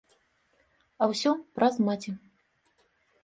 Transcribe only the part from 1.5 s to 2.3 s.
праз маці.